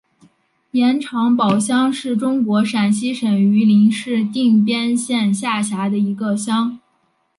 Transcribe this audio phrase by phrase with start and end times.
[0.71, 6.79] 盐场堡乡是中国陕西省榆林市定边县下辖的一个乡。